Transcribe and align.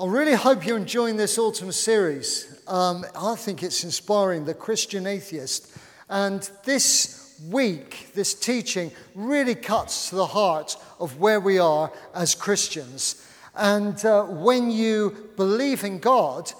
I 0.00 0.06
really 0.06 0.32
hope 0.32 0.64
you're 0.64 0.78
enjoying 0.78 1.18
this 1.18 1.36
autumn 1.36 1.72
series. 1.72 2.62
Um, 2.66 3.04
I 3.14 3.34
think 3.34 3.62
it's 3.62 3.84
inspiring, 3.84 4.46
The 4.46 4.54
Christian 4.54 5.06
Atheist. 5.06 5.76
And 6.08 6.50
this 6.64 7.38
week, 7.50 8.08
this 8.14 8.32
teaching 8.32 8.92
really 9.14 9.54
cuts 9.54 10.08
to 10.08 10.14
the 10.14 10.24
heart 10.24 10.78
of 11.00 11.18
where 11.18 11.38
we 11.38 11.58
are 11.58 11.92
as 12.14 12.34
Christians. 12.34 13.30
And 13.54 14.02
uh, 14.02 14.24
when 14.24 14.70
you 14.70 15.32
believe 15.36 15.84
in 15.84 15.98
God, 15.98 16.50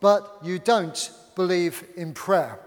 but 0.00 0.36
you 0.42 0.58
don't 0.58 1.10
believe 1.34 1.82
in 1.96 2.12
prayer. 2.12 2.60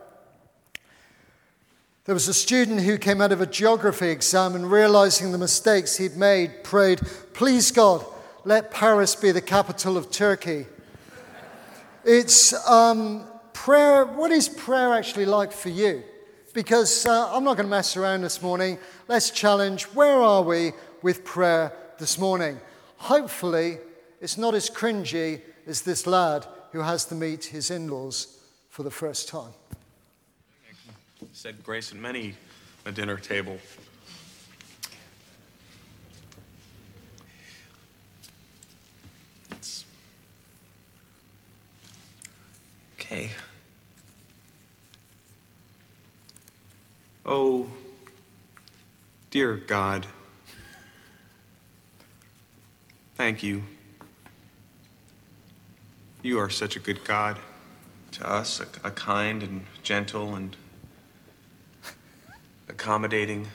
There 2.05 2.15
was 2.15 2.27
a 2.27 2.33
student 2.33 2.81
who 2.81 2.97
came 2.97 3.21
out 3.21 3.31
of 3.31 3.41
a 3.41 3.45
geography 3.45 4.09
exam 4.09 4.55
and 4.55 4.71
realizing 4.71 5.31
the 5.31 5.37
mistakes 5.37 5.97
he'd 5.97 6.17
made, 6.17 6.63
prayed, 6.63 7.01
Please, 7.33 7.69
God, 7.69 8.03
let 8.45 8.71
Paris 8.71 9.15
be 9.15 9.31
the 9.31 9.41
capital 9.41 9.97
of 9.97 10.11
Turkey. 10.11 10.65
It's 12.03 12.53
um, 12.69 13.25
prayer. 13.53 14.05
What 14.05 14.31
is 14.31 14.49
prayer 14.49 14.93
actually 14.93 15.25
like 15.25 15.51
for 15.51 15.69
you? 15.69 16.03
Because 16.53 17.05
uh, 17.05 17.33
I'm 17.33 17.43
not 17.43 17.55
going 17.55 17.67
to 17.67 17.71
mess 17.71 17.95
around 17.95 18.21
this 18.21 18.41
morning. 18.41 18.77
Let's 19.07 19.31
challenge 19.31 19.85
where 19.85 20.21
are 20.21 20.43
we 20.43 20.73
with 21.01 21.23
prayer 21.23 21.73
this 21.97 22.19
morning? 22.19 22.59
Hopefully, 22.97 23.77
it's 24.21 24.37
not 24.37 24.53
as 24.53 24.69
cringy 24.69 25.41
as 25.65 25.81
this 25.81 26.05
lad 26.05 26.45
who 26.71 26.79
has 26.81 27.05
to 27.05 27.15
meet 27.15 27.45
his 27.45 27.71
in 27.71 27.87
laws 27.87 28.39
for 28.69 28.83
the 28.83 28.91
first 28.91 29.29
time. 29.29 29.53
Said 31.31 31.63
grace 31.63 31.91
at 31.91 31.97
many 31.97 32.35
a 32.85 32.91
dinner 32.91 33.17
table. 33.17 33.57
Okay. 43.03 43.31
Oh, 47.25 47.67
dear 49.29 49.57
God, 49.57 50.07
thank 53.15 53.43
you. 53.43 53.63
You 56.21 56.39
are 56.39 56.49
such 56.49 56.77
a 56.77 56.79
good 56.79 57.03
God 57.03 57.39
to 58.13 58.25
us, 58.25 58.61
a, 58.61 58.87
a 58.87 58.91
kind 58.91 59.43
and 59.43 59.65
gentle 59.83 60.35
and 60.35 60.55
accommodating 62.69 63.47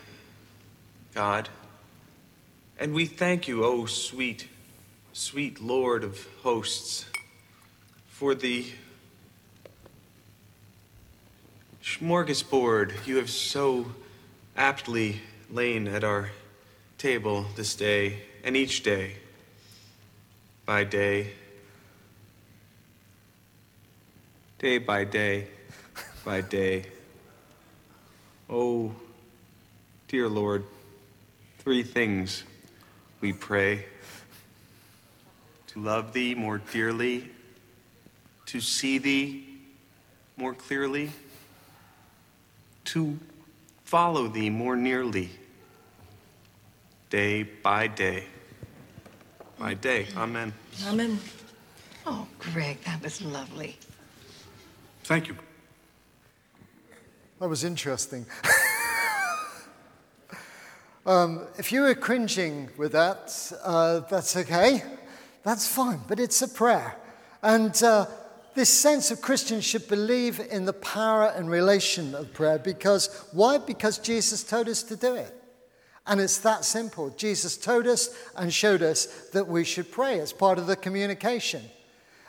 God. 1.15 1.49
And 2.79 2.93
we 2.93 3.07
thank 3.07 3.49
you, 3.49 3.65
oh 3.65 3.87
sweet, 3.87 4.47
sweet 5.15 5.63
Lord 5.63 6.05
of 6.05 6.29
hosts, 6.43 7.07
for 8.09 8.35
the 8.35 8.67
smorgasbord 11.99 12.93
you 13.09 13.17
have 13.17 13.29
so 13.29 13.85
aptly 14.57 15.21
lain 15.51 15.89
at 15.89 16.05
our 16.05 16.31
table 16.97 17.45
this 17.57 17.75
day 17.75 18.23
and 18.45 18.57
each 18.57 18.85
day 18.85 19.17
by 20.65 20.85
day, 20.85 21.33
day 24.61 24.79
by 24.79 25.03
day 25.03 25.49
by 26.25 26.41
day. 26.41 26.85
Oh, 28.49 28.93
dear 30.07 30.29
Lord, 30.29 30.65
three 31.59 31.83
things 31.83 32.45
we 33.21 33.33
pray. 33.33 33.87
To 35.69 35.81
love 35.81 36.13
Thee 36.13 36.37
more 36.37 36.59
dearly, 36.59 37.29
to 38.47 38.61
see 38.61 38.99
Thee 38.99 39.45
more 40.37 40.55
clearly 40.55 41.11
to 42.93 43.19
follow 43.85 44.29
thee 44.29 44.51
more 44.51 44.77
nearly, 44.77 45.31
day 47.11 47.43
by 47.43 47.87
day 47.87 48.25
by 49.59 49.75
day. 49.75 50.07
Amen. 50.17 50.53
Amen. 50.87 51.19
Oh, 52.07 52.27
Greg, 52.39 52.81
that 52.85 53.03
was 53.03 53.21
lovely. 53.23 53.77
Thank 55.05 55.29
you. 55.29 55.37
That 57.41 57.49
was 57.49 57.65
interesting. 57.65 58.27
um, 61.07 61.47
if 61.59 61.73
you 61.73 61.83
were 61.83 61.95
cringing 61.95 62.71
with 62.77 62.93
that, 62.93 63.53
uh, 63.65 64.01
that's 64.11 64.37
okay. 64.37 64.83
That's 65.43 65.67
fine, 65.67 66.01
but 66.07 66.21
it's 66.21 66.41
a 66.43 66.49
prayer. 66.49 66.97
And 67.43 67.81
uh, 67.83 68.07
this 68.59 68.69
sense 68.69 69.13
of 69.13 69.23
Christians 69.23 69.65
should 69.65 69.87
believe 69.87 70.41
in 70.41 70.65
the 70.65 70.73
power 70.73 71.33
and 71.37 71.49
relation 71.49 72.13
of 72.15 72.33
prayer 72.33 72.59
because 72.59 73.07
why? 73.31 73.59
Because 73.59 73.99
Jesus 73.99 74.43
told 74.43 74.69
us 74.69 74.83
to 74.83 74.97
do 74.97 75.15
it. 75.15 75.33
And 76.09 76.21
it's 76.21 76.39
that 76.39 76.65
simple. 76.65 77.11
Jesus 77.11 77.57
told 77.57 77.87
us 77.87 78.11
and 78.37 78.53
showed 78.53 78.83
us 78.83 79.07
that 79.33 79.47
we 79.47 79.63
should 79.63 79.93
pray 79.93 80.19
as 80.19 80.33
part 80.33 80.59
of 80.59 80.67
the 80.67 80.75
communication. 80.75 81.63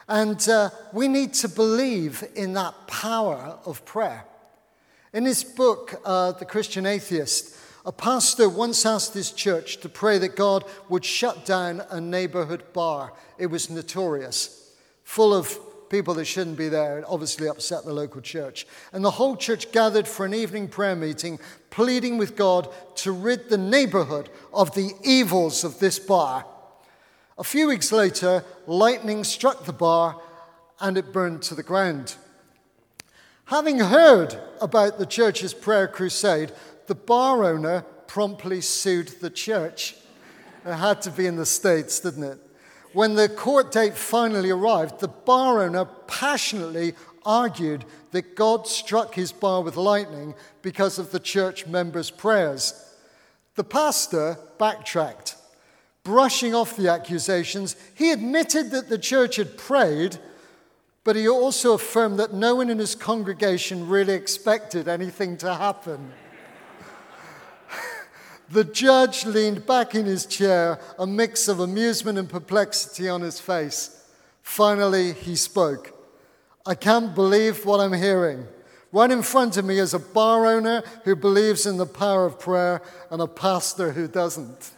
And 0.07 0.47
uh, 0.47 0.69
we 0.93 1.07
need 1.07 1.33
to 1.35 1.49
believe 1.49 2.23
in 2.35 2.53
that 2.53 2.75
power 2.87 3.57
of 3.65 3.83
prayer. 3.85 4.25
In 5.13 5.25
his 5.25 5.43
book, 5.43 5.99
uh, 6.05 6.33
The 6.33 6.45
Christian 6.45 6.85
Atheist, 6.85 7.55
a 7.85 7.91
pastor 7.91 8.49
once 8.49 8.85
asked 8.85 9.13
his 9.13 9.31
church 9.31 9.77
to 9.77 9.89
pray 9.89 10.19
that 10.19 10.35
God 10.35 10.63
would 10.89 11.05
shut 11.05 11.45
down 11.45 11.81
a 11.89 11.99
neighborhood 11.99 12.71
bar. 12.73 13.13
It 13.39 13.47
was 13.47 13.69
notorious, 13.69 14.75
full 15.03 15.33
of 15.33 15.57
people 15.89 16.13
that 16.15 16.25
shouldn't 16.25 16.57
be 16.57 16.69
there. 16.69 16.99
It 16.99 17.05
obviously 17.07 17.47
upset 17.47 17.83
the 17.83 17.93
local 17.93 18.21
church. 18.21 18.67
And 18.93 19.03
the 19.03 19.11
whole 19.11 19.35
church 19.35 19.71
gathered 19.71 20.07
for 20.07 20.25
an 20.25 20.33
evening 20.33 20.67
prayer 20.67 20.95
meeting, 20.95 21.39
pleading 21.69 22.17
with 22.17 22.35
God 22.35 22.69
to 22.97 23.11
rid 23.11 23.49
the 23.49 23.57
neighborhood 23.57 24.29
of 24.53 24.75
the 24.75 24.91
evils 25.03 25.63
of 25.63 25.79
this 25.79 25.99
bar. 25.99 26.45
A 27.37 27.43
few 27.43 27.67
weeks 27.67 27.91
later, 27.91 28.43
lightning 28.67 29.23
struck 29.23 29.65
the 29.65 29.73
bar 29.73 30.21
and 30.79 30.97
it 30.97 31.13
burned 31.13 31.41
to 31.43 31.55
the 31.55 31.63
ground. 31.63 32.15
Having 33.45 33.79
heard 33.79 34.37
about 34.61 34.99
the 34.99 35.05
church's 35.05 35.53
prayer 35.53 35.87
crusade, 35.87 36.51
the 36.87 36.95
bar 36.95 37.43
owner 37.43 37.81
promptly 38.07 38.61
sued 38.61 39.07
the 39.21 39.29
church. 39.29 39.95
It 40.65 40.73
had 40.73 41.01
to 41.03 41.11
be 41.11 41.25
in 41.25 41.35
the 41.35 41.45
States, 41.45 41.99
didn't 41.99 42.23
it? 42.23 42.39
When 42.93 43.15
the 43.15 43.29
court 43.29 43.71
date 43.71 43.95
finally 43.95 44.49
arrived, 44.49 44.99
the 44.99 45.07
bar 45.07 45.61
owner 45.61 45.85
passionately 46.07 46.95
argued 47.23 47.85
that 48.11 48.35
God 48.35 48.67
struck 48.67 49.13
his 49.13 49.31
bar 49.31 49.61
with 49.61 49.77
lightning 49.77 50.33
because 50.61 50.97
of 50.97 51.11
the 51.11 51.19
church 51.19 51.67
members' 51.67 52.09
prayers. 52.09 52.95
The 53.55 53.63
pastor 53.63 54.37
backtracked. 54.57 55.35
Brushing 56.03 56.55
off 56.55 56.75
the 56.75 56.87
accusations, 56.87 57.75
he 57.93 58.11
admitted 58.11 58.71
that 58.71 58.89
the 58.89 58.97
church 58.97 59.35
had 59.35 59.57
prayed, 59.57 60.17
but 61.03 61.15
he 61.15 61.27
also 61.27 61.73
affirmed 61.73 62.17
that 62.19 62.33
no 62.33 62.55
one 62.55 62.69
in 62.69 62.79
his 62.79 62.95
congregation 62.95 63.87
really 63.87 64.13
expected 64.13 64.87
anything 64.87 65.37
to 65.37 65.53
happen. 65.53 66.11
The 68.51 68.63
judge 68.63 69.25
leaned 69.25 69.67
back 69.67 69.93
in 69.93 70.05
his 70.05 70.25
chair, 70.25 70.79
a 70.97 71.05
mix 71.05 71.47
of 71.47 71.59
amusement 71.59 72.17
and 72.17 72.27
perplexity 72.27 73.07
on 73.07 73.21
his 73.21 73.39
face. 73.39 74.03
Finally, 74.41 75.13
he 75.13 75.35
spoke. 75.35 75.93
I 76.65 76.73
can't 76.73 77.13
believe 77.13 77.65
what 77.65 77.79
I'm 77.79 77.93
hearing. 77.93 78.47
Right 78.91 79.11
in 79.11 79.21
front 79.21 79.57
of 79.57 79.65
me 79.65 79.77
is 79.77 79.93
a 79.93 79.99
bar 79.99 80.47
owner 80.47 80.81
who 81.03 81.15
believes 81.15 81.67
in 81.67 81.77
the 81.77 81.85
power 81.85 82.25
of 82.25 82.39
prayer 82.39 82.81
and 83.11 83.21
a 83.21 83.27
pastor 83.27 83.91
who 83.91 84.07
doesn't. 84.07 84.71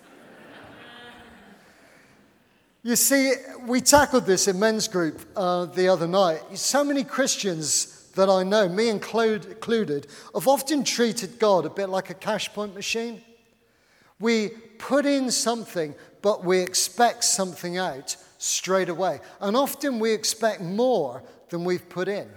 You 2.83 2.97
see, 2.97 3.33
we 3.67 3.79
tackled 3.79 4.25
this 4.25 4.47
in 4.47 4.59
men's 4.59 4.87
group 4.87 5.21
uh, 5.35 5.65
the 5.65 5.87
other 5.87 6.07
night. 6.07 6.41
So 6.57 6.83
many 6.83 7.03
Christians 7.05 8.09
that 8.15 8.27
I 8.27 8.43
know, 8.43 8.67
me 8.67 8.89
included, 8.89 10.07
have 10.33 10.47
often 10.47 10.83
treated 10.83 11.39
God 11.39 11.65
a 11.65 11.69
bit 11.69 11.87
like 11.87 12.09
a 12.09 12.15
cash 12.15 12.51
point 12.51 12.75
machine. 12.75 13.21
We 14.21 14.49
put 14.77 15.05
in 15.05 15.31
something, 15.31 15.95
but 16.21 16.45
we 16.45 16.59
expect 16.59 17.23
something 17.23 17.77
out 17.77 18.15
straight 18.37 18.89
away. 18.89 19.19
And 19.39 19.57
often 19.57 19.99
we 19.99 20.13
expect 20.13 20.61
more 20.61 21.23
than 21.49 21.63
we've 21.65 21.87
put 21.89 22.07
in 22.07 22.29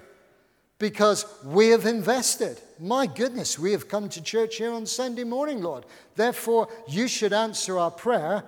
because 0.78 1.24
we 1.44 1.68
have 1.68 1.86
invested. 1.86 2.60
My 2.78 3.06
goodness, 3.06 3.58
we 3.58 3.72
have 3.72 3.88
come 3.88 4.08
to 4.10 4.22
church 4.22 4.56
here 4.56 4.72
on 4.72 4.86
Sunday 4.86 5.24
morning, 5.24 5.62
Lord. 5.62 5.86
Therefore, 6.16 6.68
you 6.88 7.08
should 7.08 7.32
answer 7.32 7.78
our 7.78 7.90
prayer 7.90 8.44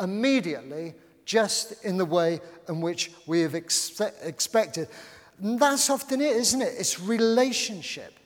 immediately, 0.00 0.94
just 1.24 1.84
in 1.84 1.98
the 1.98 2.04
way 2.04 2.40
in 2.68 2.80
which 2.80 3.10
we 3.26 3.40
have 3.40 3.54
ex- 3.54 4.00
expected. 4.22 4.88
And 5.42 5.58
that's 5.58 5.90
often 5.90 6.20
it, 6.20 6.36
isn't 6.36 6.62
it? 6.62 6.74
It's 6.78 7.00
relationship. 7.00 8.18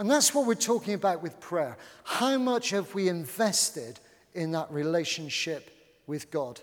And 0.00 0.10
that's 0.10 0.34
what 0.34 0.46
we're 0.46 0.54
talking 0.54 0.94
about 0.94 1.22
with 1.22 1.38
prayer. 1.40 1.76
How 2.04 2.38
much 2.38 2.70
have 2.70 2.94
we 2.94 3.10
invested 3.10 4.00
in 4.32 4.50
that 4.52 4.72
relationship 4.72 5.76
with 6.06 6.30
God? 6.30 6.58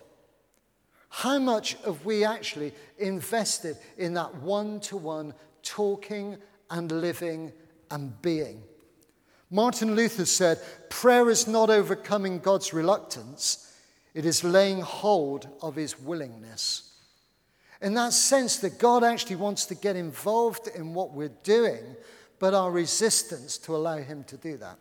How 1.10 1.38
much 1.38 1.78
have 1.86 2.04
we 2.04 2.26
actually 2.26 2.74
invested 2.98 3.78
in 3.96 4.16
that 4.16 4.34
one 4.38 4.80
to 4.80 4.98
one 4.98 5.36
talking 5.62 6.38
and 6.72 6.92
living 6.92 7.54
and 7.92 8.20
being? 8.24 8.64
Martin 9.52 9.94
Luther 9.94 10.26
said, 10.26 10.60
Prayer 10.90 11.30
is 11.30 11.46
not 11.46 11.70
overcoming 11.70 12.40
God's 12.40 12.74
reluctance, 12.74 13.72
it 14.16 14.26
is 14.26 14.44
laying 14.44 14.82
hold 14.82 15.48
of 15.62 15.76
his 15.76 16.00
willingness. 16.00 16.92
In 17.84 17.94
that 17.94 18.14
sense, 18.14 18.58
that 18.58 18.80
God 18.80 19.04
actually 19.04 19.36
wants 19.36 19.68
to 19.68 19.76
get 19.76 19.96
involved 19.96 20.68
in 20.74 20.96
what 20.96 21.12
we're 21.12 21.38
doing, 21.44 21.96
but 22.40 22.54
our 22.54 22.72
resistance 22.72 23.58
to 23.60 23.76
allow 23.76 23.98
him 23.98 24.24
to 24.26 24.38
do 24.38 24.58
that. 24.58 24.78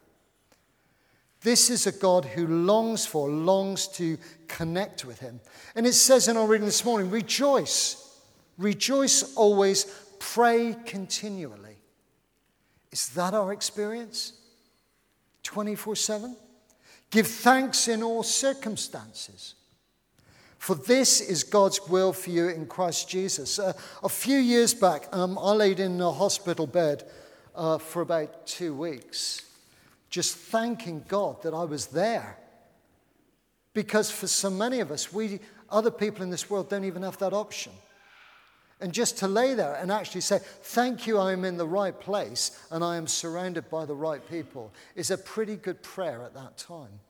This 1.42 1.70
is 1.70 1.86
a 1.86 1.92
God 1.92 2.24
who 2.24 2.46
longs 2.46 3.06
for, 3.06 3.28
longs 3.30 3.88
to 3.88 4.18
connect 4.48 5.04
with 5.04 5.20
him. 5.20 5.40
And 5.74 5.86
it 5.86 5.92
says 5.92 6.28
in 6.28 6.36
our 6.36 6.46
reading 6.46 6.66
this 6.66 6.84
morning 6.84 7.10
rejoice, 7.10 8.20
rejoice 8.58 9.34
always, 9.36 9.84
pray 10.18 10.74
continually. 10.86 11.76
Is 12.90 13.10
that 13.10 13.34
our 13.34 13.52
experience? 13.52 14.32
24 15.42 15.96
7? 15.96 16.36
Give 17.10 17.26
thanks 17.26 17.86
in 17.86 18.02
all 18.02 18.22
circumstances. 18.22 19.54
For 20.58 20.74
this 20.74 21.20
is 21.20 21.44
God's 21.44 21.86
will 21.88 22.12
for 22.12 22.30
you 22.30 22.48
in 22.48 22.66
Christ 22.66 23.08
Jesus. 23.08 23.58
Uh, 23.58 23.72
a 24.02 24.08
few 24.08 24.38
years 24.38 24.74
back, 24.74 25.06
um, 25.12 25.38
I 25.38 25.52
laid 25.52 25.78
in 25.78 26.00
a 26.00 26.10
hospital 26.10 26.66
bed 26.66 27.04
uh, 27.56 27.78
for 27.78 28.02
about 28.02 28.46
two 28.46 28.74
weeks, 28.74 29.44
just 30.10 30.36
thanking 30.36 31.04
God 31.08 31.42
that 31.42 31.54
I 31.54 31.64
was 31.64 31.86
there. 31.86 32.38
Because 33.72 34.10
for 34.10 34.26
so 34.26 34.50
many 34.50 34.80
of 34.80 34.90
us, 34.90 35.12
we, 35.12 35.40
other 35.70 35.90
people 35.90 36.22
in 36.22 36.30
this 36.30 36.48
world, 36.48 36.70
don't 36.70 36.84
even 36.84 37.02
have 37.02 37.18
that 37.18 37.32
option. 37.32 37.72
And 38.80 38.92
just 38.92 39.18
to 39.18 39.28
lay 39.28 39.54
there 39.54 39.74
and 39.74 39.90
actually 39.90 40.20
say, 40.20 40.38
Thank 40.38 41.06
you, 41.06 41.18
I 41.18 41.32
am 41.32 41.44
in 41.44 41.56
the 41.56 41.66
right 41.66 41.98
place 41.98 42.58
and 42.70 42.84
I 42.84 42.96
am 42.96 43.06
surrounded 43.06 43.70
by 43.70 43.86
the 43.86 43.94
right 43.94 44.26
people, 44.28 44.72
is 44.94 45.10
a 45.10 45.18
pretty 45.18 45.56
good 45.56 45.82
prayer 45.82 46.22
at 46.22 46.34
that 46.34 46.58
time. 46.58 47.00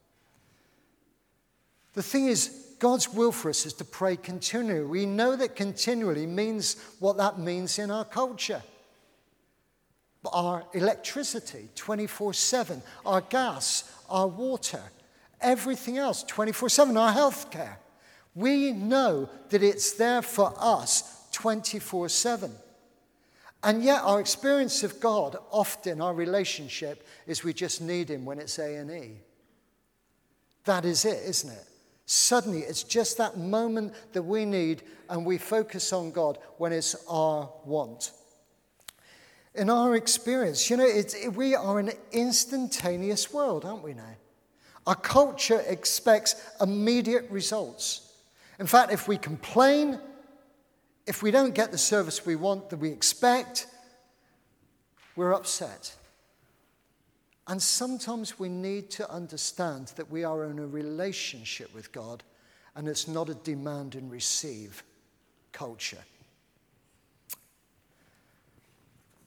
The 1.95 2.03
thing 2.03 2.27
is, 2.27 2.67
God's 2.79 3.09
will 3.09 3.33
for 3.33 3.49
us 3.49 3.67
is 3.67 3.73
to 3.75 3.85
pray 3.85 4.17
continually. 4.17 4.85
We 4.85 5.07
know 5.07 5.35
that 5.35 5.57
continually 5.57 6.27
means 6.27 6.77
what 7.01 7.17
that 7.17 7.39
means 7.39 7.79
in 7.79 7.91
our 7.91 8.05
culture. 8.05 8.63
Our 10.33 10.65
electricity, 10.73 11.69
24 11.75 12.35
7, 12.35 12.83
our 13.05 13.21
gas, 13.21 13.93
our 14.09 14.29
water, 14.29 14.83
everything 15.41 15.99
else, 15.99 16.23
24 16.25 16.69
7, 16.69 16.97
our 16.97 17.13
health 17.13 17.51
care. 17.51 17.79
We 18.35 18.73
know 18.73 19.31
that 19.49 19.63
it's 19.63 19.93
there 19.93 20.23
for 20.23 20.53
us 20.59 21.27
24 21.33 22.09
7. 22.09 22.53
And 23.63 23.83
yet, 23.83 24.03
our 24.03 24.21
experience 24.21 24.85
of 24.85 25.01
God, 25.01 25.37
often 25.51 26.01
our 26.01 26.15
relationship, 26.15 27.07
is 27.27 27.43
we 27.43 27.53
just 27.53 27.81
need 27.81 28.11
Him 28.11 28.25
when 28.25 28.39
it's 28.39 28.59
A 28.59 28.77
and 28.77 28.91
E. 28.91 29.13
That 30.67 30.85
is 30.85 31.05
it, 31.05 31.23
isn't 31.25 31.51
it? 31.51 31.65
Suddenly, 32.05 32.61
it's 32.61 32.85
just 32.85 33.19
that 33.19 33.37
moment 33.37 33.95
that 34.13 34.23
we 34.23 34.45
need, 34.45 34.83
and 35.09 35.27
we 35.27 35.39
focus 35.39 35.93
on 35.93 36.13
God 36.13 36.39
when 36.59 36.73
it's 36.73 36.95
our 37.09 37.51
want. 37.65 38.13
In 39.57 39.71
our 39.71 39.97
experience, 39.97 40.69
you 40.69 40.77
know, 40.77 40.89
we 41.35 41.55
are 41.55 41.79
an 41.79 41.91
instantaneous 42.13 43.33
world, 43.33 43.65
aren't 43.65 43.83
we 43.83 43.95
now? 43.95 44.17
Our 44.87 44.95
culture 44.95 45.63
expects 45.67 46.37
immediate 46.61 47.27
results. 47.31 48.13
In 48.61 48.67
fact, 48.67 48.93
if 48.93 49.09
we 49.09 49.17
complain, 49.19 49.99
if 51.07 51.23
we 51.23 51.31
don't 51.31 51.55
get 51.55 51.73
the 51.73 51.79
service 51.79 52.25
we 52.25 52.37
want 52.37 52.71
that 52.71 52.79
we 52.79 52.91
expect, 52.91 53.67
we're 55.17 55.35
upset. 55.35 55.95
And 57.49 57.63
sometimes 57.63 58.39
we 58.39 58.49
need 58.49 58.91
to 58.93 59.11
understand 59.11 59.89
that 59.97 60.11
we 60.11 60.25
are 60.25 60.45
in 60.45 60.59
a 60.59 60.67
relationship 60.67 61.75
with 61.75 61.93
God 61.93 62.23
and 62.75 62.89
it's 62.89 63.09
not 63.09 63.29
a 63.29 63.35
demand 63.35 63.95
and 63.95 64.11
receive 64.11 64.83
culture. 65.53 66.05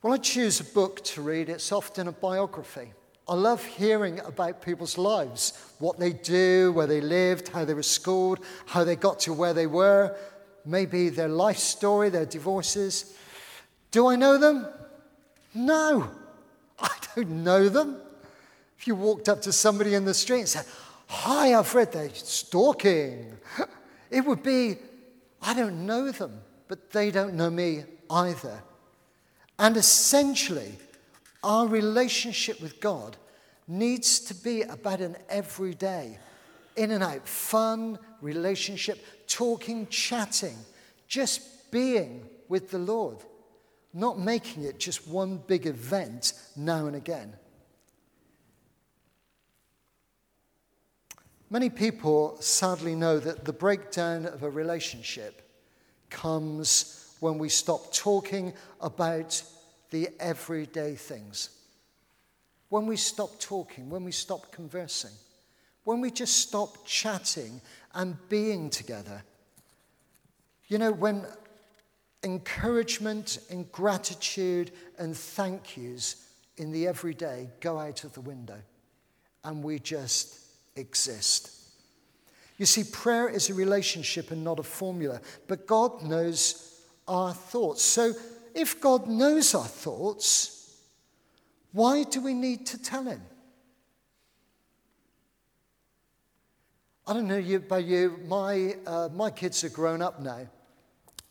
When 0.01 0.13
I 0.13 0.17
choose 0.17 0.61
a 0.61 0.63
book 0.63 1.03
to 1.05 1.21
read, 1.21 1.49
it's 1.49 1.73
often 1.73 2.07
a 2.07 2.13
biography. 2.13 2.93
I 3.27 3.33
love 3.33 3.63
hearing 3.63 4.19
about 4.21 4.61
people's 4.61 4.97
lives, 4.97 5.53
what 5.79 5.99
they 5.99 6.13
do, 6.13 6.71
where 6.71 6.87
they 6.87 7.01
lived, 7.01 7.49
how 7.49 7.65
they 7.65 7.73
were 7.73 7.83
schooled, 7.83 8.39
how 8.65 8.85
they 8.85 8.95
got 8.95 9.19
to 9.21 9.33
where 9.33 9.53
they 9.53 9.67
were, 9.67 10.15
maybe 10.65 11.09
their 11.09 11.27
life 11.27 11.57
story, 11.57 12.09
their 12.09 12.25
divorces. 12.25 13.17
Do 13.91 14.07
I 14.07 14.15
know 14.15 14.37
them? 14.37 14.67
No, 15.53 16.09
I 16.79 16.95
don't 17.15 17.43
know 17.43 17.67
them. 17.67 18.01
If 18.79 18.87
you 18.87 18.95
walked 18.95 19.27
up 19.27 19.41
to 19.41 19.51
somebody 19.51 19.95
in 19.95 20.05
the 20.05 20.13
street 20.13 20.39
and 20.39 20.49
said, 20.49 20.65
Hi, 21.07 21.55
I've 21.55 21.75
read 21.75 21.91
they're 21.91 22.09
stalking, 22.13 23.35
it 24.11 24.21
would 24.21 24.43
be, 24.43 24.77
I 25.41 25.53
don't 25.53 25.85
know 25.85 26.11
them, 26.11 26.39
but 26.69 26.91
they 26.91 27.11
don't 27.11 27.33
know 27.33 27.49
me 27.49 27.83
either. 28.09 28.63
And 29.59 29.75
essentially, 29.75 30.71
our 31.44 31.67
relationship 31.67 32.61
with 32.61 32.79
God 32.79 33.17
needs 33.67 34.21
to 34.21 34.33
be 34.33 34.61
about 34.61 35.01
an 35.01 35.17
everyday, 35.27 36.17
in 36.77 36.91
and 36.91 37.03
out, 37.03 37.27
fun 37.27 38.00
relationship, 38.21 39.06
talking, 39.27 39.85
chatting, 39.88 40.56
just 41.07 41.69
being 41.71 42.25
with 42.47 42.71
the 42.71 42.79
Lord, 42.79 43.17
not 43.94 44.17
making 44.17 44.63
it 44.63 44.79
just 44.79 45.07
one 45.07 45.41
big 45.45 45.67
event 45.67 46.33
now 46.56 46.88
and 46.88 46.95
again. 46.95 47.33
Many 51.50 51.69
people 51.69 52.38
sadly 52.39 52.95
know 52.95 53.19
that 53.19 53.44
the 53.44 53.53
breakdown 53.53 54.25
of 54.25 54.44
a 54.44 54.50
relationship 54.50 55.41
comes 56.09 56.98
when 57.19 57.38
we 57.38 57.50
stop 57.50 57.94
talking 57.94 58.54
about 58.81 59.42
the 59.92 60.10
everyday 60.19 60.95
things. 60.95 61.50
When 62.69 62.86
we 62.86 62.95
stop 62.95 63.39
talking, 63.39 63.89
when 63.89 64.04
we 64.04 64.12
stop 64.12 64.51
conversing, 64.51 65.12
when 65.83 66.01
we 66.01 66.12
just 66.12 66.38
stop 66.38 66.86
chatting 66.86 67.62
and 67.94 68.16
being 68.30 68.69
together. 68.69 69.24
You 70.68 70.77
know, 70.77 70.92
when 70.92 71.25
encouragement 72.24 73.40
and 73.49 73.71
gratitude 73.71 74.71
and 74.97 75.16
thank 75.16 75.78
yous 75.78 76.28
in 76.57 76.71
the 76.71 76.88
everyday 76.88 77.49
go 77.59 77.80
out 77.80 78.04
of 78.04 78.14
the 78.14 78.21
window 78.21 78.57
and 79.44 79.64
we 79.64 79.80
just 79.80 80.40
exist. 80.76 81.52
You 82.57 82.66
see, 82.66 82.83
prayer 82.83 83.30
is 83.30 83.49
a 83.49 83.54
relationship 83.54 84.31
and 84.31 84.44
not 84.44 84.59
a 84.59 84.64
formula, 84.64 85.21
but 85.47 85.66
God 85.66 86.04
knows 86.04 86.69
our 87.09 87.33
thoughts. 87.33 87.81
So 87.81 88.13
if 88.54 88.80
God 88.80 89.07
knows 89.07 89.54
our 89.54 89.66
thoughts, 89.66 90.78
why 91.73 92.04
do 92.04 92.21
we 92.21 92.33
need 92.33 92.66
to 92.68 92.81
tell 92.81 93.04
Him? 93.04 93.21
I 97.07 97.13
don't 97.13 97.28
know 97.28 97.39
about 97.56 97.85
you, 97.85 98.19
my, 98.28 98.75
uh, 98.85 99.09
my 99.13 99.31
kids 99.31 99.63
are 99.63 99.69
grown 99.69 100.01
up 100.01 100.21
now, 100.21 100.47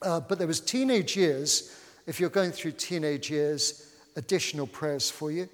uh, 0.02 0.20
but 0.20 0.38
there 0.38 0.48
was 0.48 0.60
teenage 0.60 1.16
years, 1.16 1.80
if 2.06 2.18
you're 2.18 2.30
going 2.30 2.50
through 2.50 2.72
teenage 2.72 3.30
years, 3.30 3.94
additional 4.16 4.66
prayers 4.66 5.08
for 5.08 5.30
you. 5.30 5.48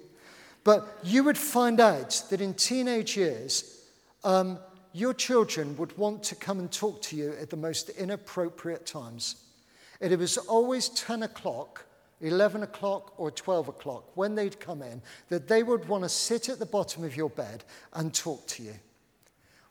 But 0.63 0.97
you 1.03 1.23
would 1.23 1.37
find 1.37 1.79
out 1.79 2.23
that 2.31 2.41
in 2.41 2.55
teenage 2.55 3.15
years, 3.15 3.87
um, 4.23 4.57
your 4.93 5.13
children 5.13 5.77
would 5.77 5.95
want 5.95 6.23
to 6.23 6.35
come 6.35 6.57
and 6.57 6.71
talk 6.71 7.03
to 7.03 7.15
you 7.15 7.35
at 7.39 7.51
the 7.51 7.57
most 7.57 7.89
inappropriate 7.89 8.87
times. 8.87 9.44
It 9.99 10.17
was 10.17 10.37
always 10.37 10.89
10 10.89 11.23
o'clock, 11.23 11.85
11 12.21 12.63
o'clock, 12.63 13.13
or 13.17 13.31
12 13.31 13.69
o'clock 13.69 14.05
when 14.15 14.35
they'd 14.35 14.59
come 14.59 14.81
in 14.81 15.01
that 15.29 15.47
they 15.47 15.63
would 15.63 15.87
want 15.87 16.03
to 16.03 16.09
sit 16.09 16.49
at 16.49 16.59
the 16.59 16.65
bottom 16.65 17.03
of 17.03 17.15
your 17.15 17.29
bed 17.29 17.63
and 17.93 18.13
talk 18.13 18.45
to 18.47 18.63
you. 18.63 18.75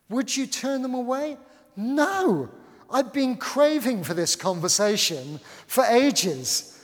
Would 0.09 0.37
you 0.37 0.47
turn 0.47 0.83
them 0.83 0.95
away? 0.95 1.37
No. 1.77 2.51
I've 2.91 3.13
been 3.13 3.37
craving 3.37 4.05
for 4.05 4.15
this 4.15 4.37
conversation 4.37 5.41
for 5.67 5.85
ages, 5.85 6.79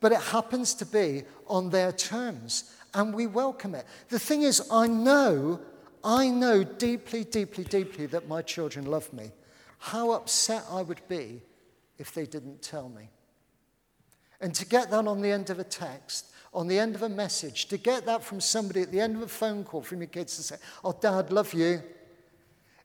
but 0.00 0.12
it 0.12 0.20
happens 0.20 0.74
to 0.74 0.86
be 0.86 1.24
on 1.46 1.70
their 1.70 1.92
terms, 1.92 2.74
and 2.94 3.14
we 3.14 3.26
welcome 3.26 3.74
it. 3.74 3.86
The 4.08 4.18
thing 4.18 4.42
is, 4.42 4.68
I 4.70 4.86
know 4.86 5.60
I 6.06 6.28
know 6.28 6.62
deeply, 6.62 7.24
deeply, 7.24 7.64
deeply 7.64 8.06
that 8.06 8.28
my 8.28 8.40
children 8.40 8.86
love 8.86 9.12
me. 9.12 9.32
How 9.78 10.12
upset 10.12 10.64
I 10.70 10.82
would 10.82 11.00
be 11.08 11.42
if 11.98 12.12
they 12.12 12.26
didn't 12.26 12.62
tell 12.62 12.88
me. 12.88 13.10
And 14.40 14.54
to 14.54 14.66
get 14.66 14.90
that 14.90 15.06
on 15.06 15.22
the 15.22 15.30
end 15.30 15.50
of 15.50 15.58
a 15.58 15.64
text, 15.64 16.32
on 16.52 16.68
the 16.68 16.78
end 16.78 16.94
of 16.94 17.02
a 17.02 17.08
message, 17.08 17.66
to 17.66 17.76
get 17.76 18.06
that 18.06 18.22
from 18.22 18.40
somebody 18.40 18.82
at 18.82 18.92
the 18.92 19.00
end 19.00 19.16
of 19.16 19.22
a 19.22 19.28
phone 19.28 19.64
call 19.64 19.82
from 19.82 20.00
your 20.00 20.08
kids 20.08 20.36
to 20.36 20.42
say, 20.42 20.56
Oh, 20.84 20.96
Dad, 20.98 21.30
love 21.30 21.52
you. 21.54 21.82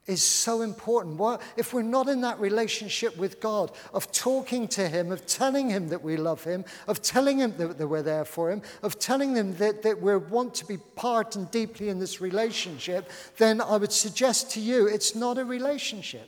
is 0.08 0.24
so 0.24 0.62
important. 0.62 1.18
What, 1.18 1.42
if 1.58 1.74
we're 1.74 1.82
not 1.82 2.10
in 2.10 2.22
that 2.22 2.40
relationship 2.40 3.16
with 3.18 3.40
God, 3.40 3.72
of 3.94 4.12
talking 4.12 4.68
to 4.70 4.88
Him, 4.88 5.12
of 5.12 5.26
telling 5.26 5.70
Him 5.70 5.90
that 5.90 6.02
we 6.02 6.18
love 6.18 6.44
Him, 6.44 6.66
of 6.88 7.02
telling 7.02 7.38
Him 7.40 7.56
that, 7.58 7.78
that 7.78 7.88
we're 7.88 8.02
there 8.02 8.26
for 8.26 8.52
Him, 8.52 8.62
of 8.82 8.98
telling 9.00 9.36
Him 9.36 9.56
that, 9.58 9.84
that 9.84 10.02
we 10.02 10.16
want 10.18 10.54
to 10.56 10.66
be 10.66 10.78
part 10.96 11.36
and 11.36 11.50
deeply 11.52 11.90
in 11.90 12.00
this 12.00 12.20
relationship, 12.20 13.10
then 13.38 13.62
I 13.62 13.78
would 13.78 13.92
suggest 13.92 14.52
to 14.52 14.60
you 14.60 14.88
it's 14.88 15.16
not 15.16 15.38
a 15.38 15.46
relationship. 15.46 16.28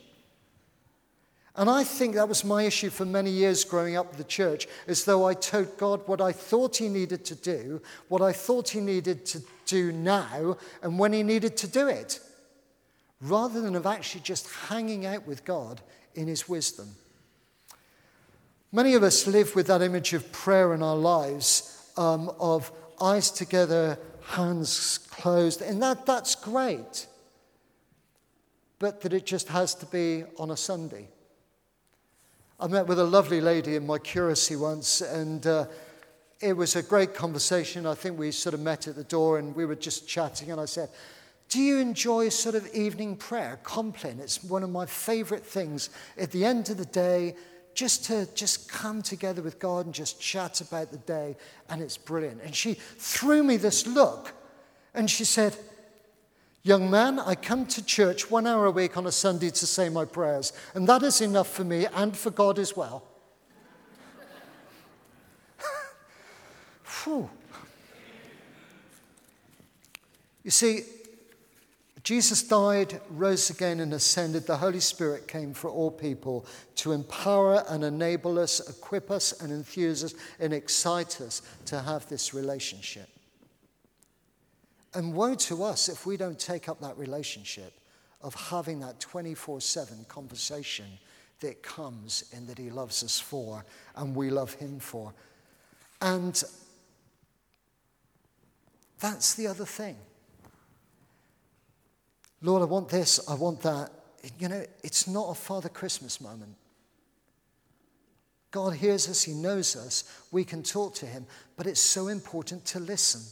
And 1.56 1.70
I 1.70 1.84
think 1.84 2.14
that 2.14 2.28
was 2.28 2.44
my 2.44 2.64
issue 2.64 2.90
for 2.90 3.04
many 3.04 3.30
years 3.30 3.64
growing 3.64 3.96
up 3.96 4.16
the 4.16 4.24
church, 4.24 4.66
as 4.88 5.04
though 5.04 5.24
I 5.24 5.34
told 5.34 5.78
God 5.78 6.06
what 6.06 6.20
I 6.20 6.32
thought 6.32 6.76
He 6.76 6.88
needed 6.88 7.24
to 7.26 7.34
do, 7.34 7.80
what 8.08 8.22
I 8.22 8.32
thought 8.32 8.70
He 8.70 8.80
needed 8.80 9.24
to 9.26 9.42
do 9.66 9.92
now, 9.92 10.56
and 10.82 10.98
when 10.98 11.12
He 11.12 11.22
needed 11.22 11.56
to 11.58 11.68
do 11.68 11.86
it 11.86 12.20
rather 13.20 13.60
than 13.60 13.74
of 13.74 13.86
actually 13.86 14.20
just 14.20 14.50
hanging 14.68 15.06
out 15.06 15.26
with 15.26 15.44
God 15.44 15.80
in 16.14 16.26
His 16.26 16.48
wisdom. 16.48 16.94
Many 18.70 18.94
of 18.94 19.02
us 19.02 19.26
live 19.26 19.54
with 19.54 19.68
that 19.68 19.82
image 19.82 20.12
of 20.12 20.30
prayer 20.32 20.74
in 20.74 20.82
our 20.82 20.96
lives, 20.96 21.90
um, 21.96 22.30
of 22.40 22.70
eyes 23.00 23.30
together, 23.30 23.98
hands 24.26 24.98
closed, 25.10 25.62
and 25.62 25.80
that, 25.82 26.06
that's 26.06 26.34
great. 26.34 27.06
But 28.78 29.00
that 29.02 29.12
it 29.12 29.24
just 29.24 29.48
has 29.48 29.74
to 29.76 29.86
be 29.86 30.24
on 30.38 30.50
a 30.50 30.56
Sunday. 30.56 31.08
I 32.60 32.68
met 32.68 32.86
with 32.86 33.00
a 33.00 33.04
lovely 33.04 33.40
lady 33.40 33.74
in 33.74 33.84
my 33.84 33.98
curacy 33.98 34.54
once, 34.54 35.00
and 35.00 35.44
uh, 35.44 35.66
it 36.40 36.52
was 36.52 36.76
a 36.76 36.84
great 36.84 37.12
conversation. 37.12 37.84
I 37.84 37.94
think 37.94 38.16
we 38.16 38.30
sort 38.30 38.54
of 38.54 38.60
met 38.60 38.86
at 38.86 38.94
the 38.94 39.02
door 39.02 39.38
and 39.38 39.56
we 39.56 39.66
were 39.66 39.74
just 39.74 40.06
chatting, 40.06 40.52
and 40.52 40.60
I 40.60 40.66
said, 40.66 40.88
do 41.48 41.60
you 41.60 41.78
enjoy 41.78 42.28
sort 42.28 42.54
of 42.54 42.66
evening 42.72 43.16
prayer, 43.16 43.58
compline? 43.64 44.20
It's 44.20 44.44
one 44.44 44.62
of 44.62 44.70
my 44.70 44.86
favorite 44.86 45.44
things 45.44 45.90
at 46.16 46.30
the 46.30 46.44
end 46.44 46.70
of 46.70 46.76
the 46.76 46.84
day, 46.84 47.34
just 47.74 48.04
to 48.04 48.28
just 48.36 48.68
come 48.68 49.02
together 49.02 49.42
with 49.42 49.58
God 49.58 49.86
and 49.86 49.94
just 49.94 50.20
chat 50.20 50.60
about 50.60 50.92
the 50.92 50.98
day, 50.98 51.36
and 51.68 51.82
it's 51.82 51.96
brilliant. 51.96 52.40
And 52.42 52.54
she 52.54 52.74
threw 52.74 53.42
me 53.42 53.56
this 53.56 53.84
look, 53.84 54.32
and 54.94 55.10
she 55.10 55.24
said, 55.24 55.56
Young 56.66 56.90
man, 56.90 57.18
I 57.18 57.34
come 57.34 57.66
to 57.66 57.84
church 57.84 58.30
one 58.30 58.46
hour 58.46 58.64
a 58.64 58.70
week 58.70 58.96
on 58.96 59.06
a 59.06 59.12
Sunday 59.12 59.50
to 59.50 59.66
say 59.66 59.90
my 59.90 60.06
prayers, 60.06 60.54
and 60.74 60.88
that 60.88 61.02
is 61.02 61.20
enough 61.20 61.48
for 61.48 61.62
me 61.62 61.86
and 61.94 62.16
for 62.16 62.30
God 62.30 62.58
as 62.58 62.74
well. 62.74 63.02
you 67.06 67.28
see, 70.48 70.84
Jesus 72.02 72.42
died, 72.42 72.98
rose 73.10 73.50
again, 73.50 73.80
and 73.80 73.92
ascended. 73.92 74.46
The 74.46 74.56
Holy 74.56 74.80
Spirit 74.80 75.28
came 75.28 75.52
for 75.52 75.68
all 75.68 75.90
people 75.90 76.46
to 76.76 76.92
empower 76.92 77.62
and 77.68 77.84
enable 77.84 78.38
us, 78.38 78.66
equip 78.70 79.10
us, 79.10 79.38
and 79.38 79.52
enthuse 79.52 80.02
us, 80.02 80.14
and 80.40 80.54
excite 80.54 81.20
us 81.20 81.42
to 81.66 81.82
have 81.82 82.08
this 82.08 82.32
relationship. 82.32 83.13
And 84.94 85.12
woe 85.12 85.34
to 85.34 85.64
us 85.64 85.88
if 85.88 86.06
we 86.06 86.16
don't 86.16 86.38
take 86.38 86.68
up 86.68 86.80
that 86.80 86.96
relationship 86.96 87.80
of 88.20 88.34
having 88.34 88.80
that 88.80 89.00
24 89.00 89.60
7 89.60 90.04
conversation 90.08 90.86
that 91.40 91.62
comes 91.62 92.24
in 92.32 92.46
that 92.46 92.58
He 92.58 92.70
loves 92.70 93.02
us 93.02 93.18
for 93.18 93.64
and 93.96 94.14
we 94.14 94.30
love 94.30 94.54
Him 94.54 94.78
for. 94.78 95.12
And 96.00 96.42
that's 99.00 99.34
the 99.34 99.46
other 99.46 99.66
thing. 99.66 99.96
Lord, 102.40 102.62
I 102.62 102.66
want 102.66 102.88
this, 102.88 103.20
I 103.28 103.34
want 103.34 103.60
that. 103.62 103.90
You 104.38 104.48
know, 104.48 104.64
it's 104.82 105.06
not 105.06 105.30
a 105.30 105.34
Father 105.34 105.68
Christmas 105.68 106.20
moment. 106.20 106.54
God 108.50 108.74
hears 108.74 109.08
us, 109.08 109.24
He 109.24 109.32
knows 109.32 109.76
us, 109.76 110.04
we 110.30 110.44
can 110.44 110.62
talk 110.62 110.94
to 110.96 111.06
Him, 111.06 111.26
but 111.56 111.66
it's 111.66 111.80
so 111.80 112.08
important 112.08 112.64
to 112.66 112.78
listen. 112.78 113.22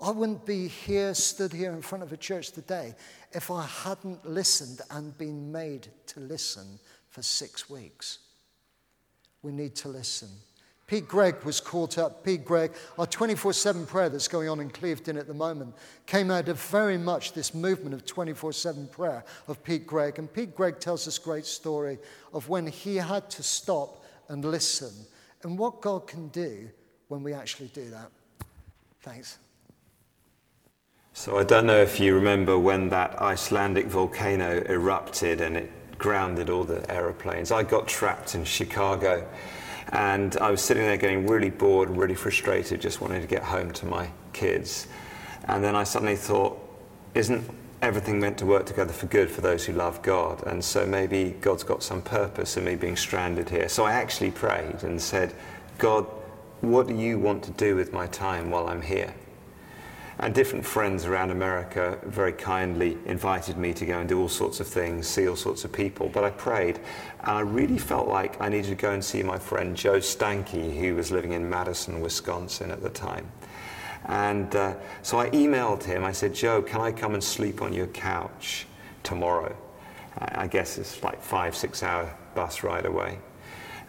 I 0.00 0.10
wouldn't 0.10 0.46
be 0.46 0.68
here, 0.68 1.12
stood 1.14 1.52
here 1.52 1.72
in 1.72 1.82
front 1.82 2.04
of 2.04 2.12
a 2.12 2.16
church 2.16 2.52
today, 2.52 2.94
if 3.32 3.50
I 3.50 3.64
hadn't 3.64 4.24
listened 4.24 4.80
and 4.90 5.16
been 5.18 5.50
made 5.50 5.88
to 6.08 6.20
listen 6.20 6.78
for 7.08 7.22
six 7.22 7.68
weeks. 7.68 8.18
We 9.42 9.50
need 9.50 9.74
to 9.76 9.88
listen. 9.88 10.28
Pete 10.86 11.06
Greig 11.06 11.44
was 11.44 11.60
caught 11.60 11.98
up. 11.98 12.24
Pete 12.24 12.44
Greig, 12.44 12.72
our 12.98 13.06
24 13.06 13.52
7 13.52 13.86
prayer 13.86 14.08
that's 14.08 14.28
going 14.28 14.48
on 14.48 14.60
in 14.60 14.70
Clevedon 14.70 15.18
at 15.18 15.26
the 15.26 15.34
moment, 15.34 15.74
came 16.06 16.30
out 16.30 16.48
of 16.48 16.60
very 16.62 16.96
much 16.96 17.34
this 17.34 17.52
movement 17.52 17.92
of 17.92 18.06
24 18.06 18.52
7 18.52 18.88
prayer 18.88 19.24
of 19.48 19.62
Pete 19.62 19.86
Greig. 19.86 20.18
And 20.18 20.32
Pete 20.32 20.54
Greig 20.54 20.80
tells 20.80 21.04
this 21.04 21.18
great 21.18 21.44
story 21.44 21.98
of 22.32 22.48
when 22.48 22.66
he 22.66 22.96
had 22.96 23.28
to 23.30 23.42
stop 23.42 24.04
and 24.28 24.44
listen 24.44 24.92
and 25.42 25.58
what 25.58 25.82
God 25.82 26.06
can 26.06 26.28
do 26.28 26.70
when 27.08 27.22
we 27.22 27.34
actually 27.34 27.68
do 27.68 27.90
that. 27.90 28.10
Thanks. 29.02 29.38
So, 31.12 31.38
I 31.38 31.44
don't 31.44 31.66
know 31.66 31.82
if 31.82 31.98
you 31.98 32.14
remember 32.14 32.58
when 32.58 32.88
that 32.90 33.20
Icelandic 33.20 33.86
volcano 33.86 34.62
erupted 34.68 35.40
and 35.40 35.56
it 35.56 35.70
grounded 35.98 36.48
all 36.48 36.64
the 36.64 36.88
aeroplanes. 36.90 37.50
I 37.50 37.64
got 37.64 37.88
trapped 37.88 38.34
in 38.34 38.44
Chicago 38.44 39.28
and 39.92 40.36
I 40.36 40.50
was 40.50 40.60
sitting 40.60 40.84
there 40.84 40.96
getting 40.96 41.26
really 41.26 41.50
bored 41.50 41.90
really 41.90 42.14
frustrated, 42.14 42.80
just 42.80 43.00
wanting 43.00 43.20
to 43.20 43.26
get 43.26 43.42
home 43.42 43.72
to 43.72 43.86
my 43.86 44.10
kids. 44.32 44.86
And 45.44 45.64
then 45.64 45.74
I 45.74 45.84
suddenly 45.84 46.16
thought, 46.16 46.58
isn't 47.14 47.48
everything 47.80 48.20
meant 48.20 48.38
to 48.38 48.46
work 48.46 48.66
together 48.66 48.92
for 48.92 49.06
good 49.06 49.30
for 49.30 49.40
those 49.40 49.64
who 49.64 49.72
love 49.72 50.02
God? 50.02 50.42
And 50.46 50.62
so 50.62 50.86
maybe 50.86 51.36
God's 51.40 51.64
got 51.64 51.82
some 51.82 52.02
purpose 52.02 52.56
in 52.56 52.64
me 52.64 52.74
being 52.74 52.96
stranded 52.96 53.48
here. 53.48 53.68
So 53.68 53.84
I 53.84 53.92
actually 53.92 54.30
prayed 54.30 54.82
and 54.82 55.00
said, 55.00 55.34
God, 55.78 56.04
what 56.60 56.86
do 56.86 56.94
you 56.94 57.18
want 57.18 57.42
to 57.44 57.50
do 57.52 57.76
with 57.76 57.92
my 57.92 58.06
time 58.08 58.50
while 58.50 58.68
I'm 58.68 58.82
here? 58.82 59.14
And 60.20 60.34
different 60.34 60.66
friends 60.66 61.04
around 61.04 61.30
America 61.30 61.96
very 62.02 62.32
kindly 62.32 62.98
invited 63.06 63.56
me 63.56 63.72
to 63.74 63.86
go 63.86 64.00
and 64.00 64.08
do 64.08 64.20
all 64.20 64.28
sorts 64.28 64.58
of 64.58 64.66
things, 64.66 65.06
see 65.06 65.28
all 65.28 65.36
sorts 65.36 65.64
of 65.64 65.72
people. 65.72 66.08
But 66.08 66.24
I 66.24 66.30
prayed, 66.30 66.80
and 67.20 67.30
I 67.30 67.40
really 67.40 67.78
felt 67.78 68.08
like 68.08 68.40
I 68.40 68.48
needed 68.48 68.70
to 68.70 68.74
go 68.74 68.90
and 68.90 69.04
see 69.04 69.22
my 69.22 69.38
friend 69.38 69.76
Joe 69.76 69.98
Stanky, 69.98 70.76
who 70.76 70.96
was 70.96 71.12
living 71.12 71.32
in 71.32 71.48
Madison, 71.48 72.00
Wisconsin 72.00 72.72
at 72.72 72.82
the 72.82 72.90
time. 72.90 73.30
And 74.06 74.54
uh, 74.56 74.74
so 75.02 75.20
I 75.20 75.30
emailed 75.30 75.84
him. 75.84 76.04
I 76.04 76.12
said, 76.12 76.34
Joe, 76.34 76.62
can 76.62 76.80
I 76.80 76.90
come 76.90 77.14
and 77.14 77.22
sleep 77.22 77.62
on 77.62 77.72
your 77.72 77.88
couch 77.88 78.66
tomorrow? 79.04 79.56
I 80.18 80.48
guess 80.48 80.78
it's 80.78 81.00
like 81.04 81.22
five, 81.22 81.54
six 81.54 81.84
hour 81.84 82.12
bus 82.34 82.64
ride 82.64 82.86
away. 82.86 83.18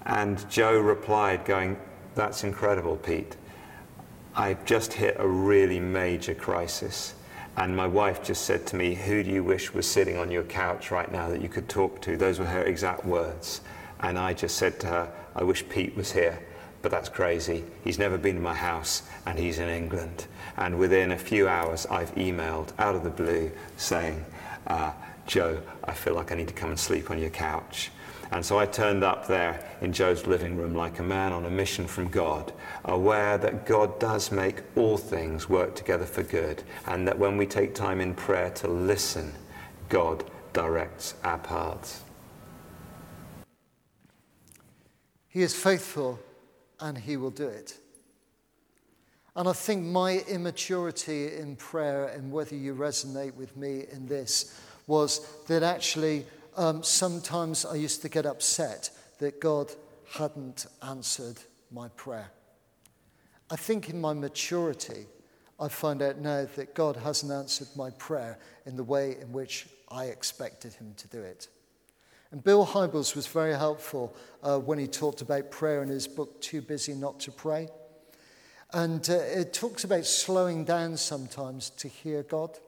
And 0.05 0.47
Joe 0.49 0.79
replied, 0.79 1.43
going, 1.45 1.77
That's 2.13 2.43
incredible, 2.43 2.97
Pete. 2.97 3.35
I've 4.35 4.63
just 4.65 4.93
hit 4.93 5.15
a 5.19 5.27
really 5.27 5.79
major 5.79 6.33
crisis. 6.33 7.15
And 7.57 7.75
my 7.75 7.87
wife 7.87 8.23
just 8.23 8.45
said 8.45 8.65
to 8.67 8.75
me, 8.75 8.95
Who 8.95 9.23
do 9.23 9.29
you 9.29 9.43
wish 9.43 9.73
was 9.73 9.89
sitting 9.89 10.17
on 10.17 10.31
your 10.31 10.43
couch 10.43 10.91
right 10.91 11.11
now 11.11 11.29
that 11.29 11.41
you 11.41 11.49
could 11.49 11.67
talk 11.67 12.01
to? 12.03 12.15
Those 12.15 12.39
were 12.39 12.45
her 12.45 12.63
exact 12.63 13.05
words. 13.05 13.61
And 14.01 14.17
I 14.17 14.33
just 14.33 14.55
said 14.55 14.79
to 14.81 14.87
her, 14.87 15.11
I 15.35 15.43
wish 15.43 15.67
Pete 15.67 15.95
was 15.97 16.11
here, 16.11 16.39
but 16.81 16.91
that's 16.91 17.09
crazy. 17.09 17.65
He's 17.83 17.99
never 17.99 18.17
been 18.17 18.37
in 18.37 18.41
my 18.41 18.55
house 18.55 19.03
and 19.25 19.37
he's 19.37 19.59
in 19.59 19.67
England. 19.67 20.27
And 20.55 20.79
within 20.79 21.11
a 21.11 21.17
few 21.17 21.49
hours, 21.49 21.85
I've 21.87 22.13
emailed 22.15 22.71
out 22.79 22.95
of 22.95 23.03
the 23.03 23.09
blue 23.09 23.51
saying, 23.75 24.25
uh, 24.67 24.91
Joe, 25.27 25.61
I 25.83 25.93
feel 25.93 26.15
like 26.15 26.31
I 26.31 26.35
need 26.35 26.47
to 26.47 26.53
come 26.53 26.69
and 26.69 26.79
sleep 26.79 27.11
on 27.11 27.19
your 27.19 27.29
couch. 27.29 27.91
And 28.31 28.45
so 28.45 28.59
I 28.59 28.65
turned 28.67 29.03
up 29.03 29.27
there 29.27 29.67
in 29.81 29.91
Joe's 29.91 30.27
living 30.27 30.55
room 30.55 30.75
like 30.75 30.99
a 30.99 31.03
man 31.03 31.33
on 31.33 31.45
a 31.45 31.49
mission 31.49 31.87
from 31.87 32.09
God, 32.09 32.53
aware 32.85 33.37
that 33.39 33.65
God 33.65 33.99
does 33.99 34.31
make 34.31 34.61
all 34.75 34.97
things 34.97 35.49
work 35.49 35.75
together 35.75 36.05
for 36.05 36.21
good, 36.21 36.63
and 36.85 37.07
that 37.07 37.17
when 37.17 37.37
we 37.37 37.47
take 37.47 37.73
time 37.73 37.99
in 37.99 38.13
prayer 38.13 38.51
to 38.51 38.67
listen, 38.67 39.33
God 39.89 40.23
directs 40.53 41.15
our 41.23 41.39
paths. 41.39 42.03
He 45.27 45.41
is 45.41 45.55
faithful 45.55 46.19
and 46.79 46.97
he 46.97 47.17
will 47.17 47.31
do 47.31 47.47
it. 47.47 47.77
And 49.35 49.47
I 49.47 49.53
think 49.53 49.85
my 49.85 50.19
immaturity 50.27 51.37
in 51.37 51.55
prayer, 51.55 52.07
and 52.07 52.31
whether 52.31 52.55
you 52.55 52.75
resonate 52.75 53.35
with 53.35 53.55
me 53.55 53.85
in 53.91 54.07
this, 54.07 54.59
was 54.87 55.25
that 55.47 55.63
actually 55.63 56.25
um, 56.59 56.83
sometimes 56.83 57.65
I 57.65 57.75
used 57.75 58.01
to 58.01 58.09
get 58.09 58.25
upset 58.25 58.89
that 59.19 59.39
God 59.39 59.71
hadn't 60.11 60.65
answered 60.85 61.37
my 61.71 61.87
prayer. 61.95 62.31
I 63.49 63.55
think 63.55 63.89
in 63.89 64.01
my 64.01 64.11
maturity, 64.11 65.05
I 65.57 65.69
find 65.69 66.01
out 66.01 66.17
now 66.17 66.45
that 66.57 66.75
God 66.75 66.97
hasn't 66.97 67.31
answered 67.31 67.69
my 67.77 67.91
prayer 67.91 68.37
in 68.65 68.75
the 68.75 68.83
way 68.83 69.15
in 69.21 69.31
which 69.31 69.67
I 69.89 70.05
expected 70.05 70.73
Him 70.73 70.93
to 70.97 71.07
do 71.07 71.21
it. 71.21 71.47
And 72.31 72.43
Bill 72.43 72.65
Hybels 72.65 73.15
was 73.15 73.25
very 73.25 73.53
helpful 73.53 74.13
uh, 74.43 74.59
when 74.59 74.77
he 74.77 74.85
talked 74.85 75.21
about 75.21 75.51
prayer 75.51 75.81
in 75.81 75.89
his 75.89 76.07
book, 76.07 76.41
Too 76.41 76.61
Busy 76.61 76.93
Not 76.93 77.21
to 77.21 77.31
Pray. 77.31 77.69
And 78.73 79.09
uh, 79.09 79.13
it 79.13 79.53
talks 79.53 79.85
about 79.85 80.05
slowing 80.05 80.65
down 80.65 80.97
sometimes 80.97 81.69
to 81.71 81.87
hear 81.87 82.21
God. 82.21 82.59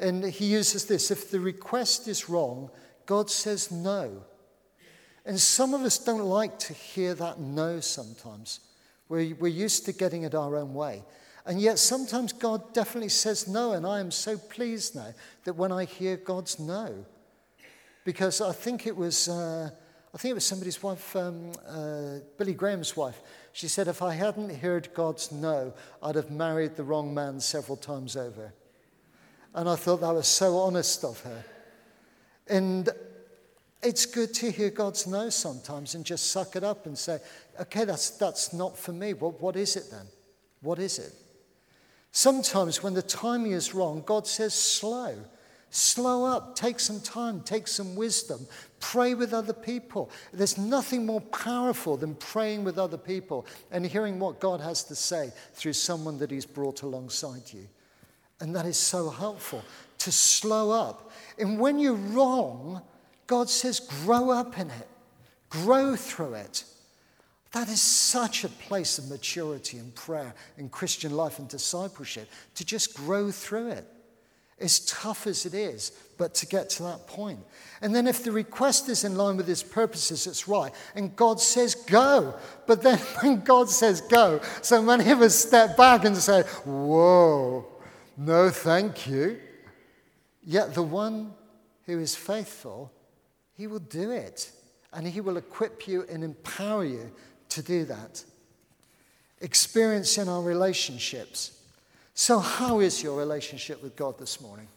And 0.00 0.24
he 0.24 0.46
uses 0.46 0.86
this 0.86 1.10
if 1.10 1.30
the 1.30 1.40
request 1.40 2.08
is 2.08 2.28
wrong, 2.28 2.70
God 3.06 3.30
says 3.30 3.70
no. 3.70 4.24
And 5.26 5.38
some 5.38 5.74
of 5.74 5.82
us 5.82 5.98
don't 5.98 6.24
like 6.24 6.58
to 6.60 6.72
hear 6.72 7.14
that 7.14 7.38
no 7.38 7.80
sometimes. 7.80 8.60
We're, 9.08 9.34
we're 9.34 9.48
used 9.48 9.84
to 9.86 9.92
getting 9.92 10.22
it 10.22 10.34
our 10.34 10.56
own 10.56 10.72
way. 10.72 11.04
And 11.44 11.60
yet 11.60 11.78
sometimes 11.78 12.32
God 12.32 12.72
definitely 12.72 13.08
says 13.10 13.48
no, 13.48 13.72
and 13.72 13.86
I 13.86 14.00
am 14.00 14.10
so 14.10 14.38
pleased 14.38 14.94
now 14.94 15.12
that 15.44 15.54
when 15.54 15.72
I 15.72 15.84
hear 15.84 16.16
God's 16.16 16.58
no, 16.58 17.04
because 18.04 18.40
I 18.40 18.52
think 18.52 18.86
it 18.86 18.96
was, 18.96 19.28
uh, 19.28 19.70
I 20.14 20.18
think 20.18 20.30
it 20.30 20.34
was 20.34 20.44
somebody's 20.44 20.82
wife, 20.82 21.16
um, 21.16 21.52
uh, 21.68 22.18
Billy 22.38 22.54
Graham's 22.54 22.96
wife. 22.96 23.20
She 23.52 23.68
said, 23.68 23.88
if 23.88 24.02
I 24.02 24.14
hadn't 24.14 24.54
heard 24.56 24.94
God's 24.94 25.32
no, 25.32 25.74
I'd 26.02 26.14
have 26.14 26.30
married 26.30 26.76
the 26.76 26.84
wrong 26.84 27.12
man 27.12 27.40
several 27.40 27.76
times 27.76 28.16
over. 28.16 28.52
And 29.54 29.68
I 29.68 29.76
thought 29.76 30.00
that 30.00 30.14
was 30.14 30.28
so 30.28 30.58
honest 30.58 31.04
of 31.04 31.20
her. 31.20 31.44
And 32.48 32.88
it's 33.82 34.06
good 34.06 34.34
to 34.34 34.50
hear 34.50 34.70
God's 34.70 35.06
no 35.06 35.30
sometimes 35.30 35.94
and 35.94 36.04
just 36.04 36.30
suck 36.30 36.56
it 36.56 36.64
up 36.64 36.86
and 36.86 36.96
say, 36.96 37.18
okay, 37.60 37.84
that's, 37.84 38.10
that's 38.10 38.52
not 38.52 38.76
for 38.76 38.92
me. 38.92 39.14
Well, 39.14 39.34
what 39.38 39.56
is 39.56 39.76
it 39.76 39.84
then? 39.90 40.06
What 40.60 40.78
is 40.78 40.98
it? 40.98 41.12
Sometimes 42.12 42.82
when 42.82 42.94
the 42.94 43.02
timing 43.02 43.52
is 43.52 43.74
wrong, 43.74 44.02
God 44.04 44.26
says, 44.26 44.52
slow. 44.52 45.16
Slow 45.70 46.24
up, 46.24 46.56
take 46.56 46.80
some 46.80 47.00
time, 47.00 47.42
take 47.42 47.68
some 47.68 47.94
wisdom, 47.94 48.44
pray 48.80 49.14
with 49.14 49.32
other 49.32 49.52
people. 49.52 50.10
There's 50.32 50.58
nothing 50.58 51.06
more 51.06 51.20
powerful 51.20 51.96
than 51.96 52.16
praying 52.16 52.64
with 52.64 52.76
other 52.76 52.98
people 52.98 53.46
and 53.70 53.86
hearing 53.86 54.18
what 54.18 54.40
God 54.40 54.60
has 54.60 54.82
to 54.84 54.96
say 54.96 55.32
through 55.54 55.74
someone 55.74 56.18
that 56.18 56.32
He's 56.32 56.44
brought 56.44 56.82
alongside 56.82 57.42
you. 57.52 57.68
And 58.40 58.56
that 58.56 58.66
is 58.66 58.78
so 58.78 59.10
helpful 59.10 59.62
to 59.98 60.10
slow 60.10 60.70
up. 60.70 61.10
And 61.38 61.58
when 61.58 61.78
you're 61.78 61.94
wrong, 61.94 62.82
God 63.26 63.48
says, 63.48 63.80
grow 63.80 64.30
up 64.30 64.58
in 64.58 64.70
it, 64.70 64.88
grow 65.50 65.94
through 65.94 66.34
it. 66.34 66.64
That 67.52 67.68
is 67.68 67.82
such 67.82 68.44
a 68.44 68.48
place 68.48 68.98
of 68.98 69.08
maturity 69.08 69.78
and 69.78 69.94
prayer 69.94 70.34
in 70.56 70.68
Christian 70.68 71.16
life 71.16 71.38
and 71.38 71.48
discipleship 71.48 72.28
to 72.54 72.64
just 72.64 72.94
grow 72.94 73.30
through 73.30 73.68
it. 73.70 73.86
As 74.60 74.80
tough 74.80 75.26
as 75.26 75.46
it 75.46 75.54
is, 75.54 75.90
but 76.18 76.34
to 76.34 76.46
get 76.46 76.68
to 76.70 76.82
that 76.82 77.06
point. 77.06 77.38
And 77.80 77.94
then, 77.94 78.06
if 78.06 78.22
the 78.22 78.30
request 78.30 78.90
is 78.90 79.04
in 79.04 79.16
line 79.16 79.38
with 79.38 79.48
his 79.48 79.62
purposes, 79.62 80.26
it's 80.26 80.46
right. 80.46 80.70
And 80.94 81.16
God 81.16 81.40
says, 81.40 81.74
go. 81.74 82.34
But 82.66 82.82
then, 82.82 82.98
when 83.22 83.40
God 83.40 83.70
says 83.70 84.02
go, 84.02 84.40
so 84.60 84.82
many 84.82 85.10
of 85.10 85.22
us 85.22 85.34
step 85.34 85.78
back 85.78 86.04
and 86.04 86.14
say, 86.14 86.42
whoa, 86.66 87.69
no, 88.20 88.50
thank 88.50 89.06
you. 89.06 89.40
Yet 90.42 90.74
the 90.74 90.82
one 90.82 91.32
who 91.86 91.98
is 91.98 92.14
faithful 92.14 92.92
he 93.60 93.66
will 93.66 93.78
do 93.78 94.10
it. 94.10 94.50
And 94.90 95.06
He 95.06 95.20
will 95.20 95.36
equip 95.36 95.86
you 95.86 96.06
and 96.08 96.24
empower 96.24 96.82
you 96.82 97.12
to 97.50 97.60
do 97.60 97.84
that. 97.84 98.24
Experience 99.42 100.16
in 100.16 100.30
our 100.30 100.40
relationships. 100.40 101.60
So, 102.14 102.38
how 102.38 102.80
is 102.80 103.02
your 103.02 103.18
relationship 103.18 103.82
with 103.82 103.96
God 103.96 104.18
this 104.18 104.40
morning? 104.40 104.68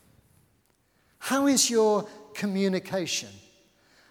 How 1.18 1.48
is 1.48 1.70
your 1.70 2.06
communication? 2.34 3.30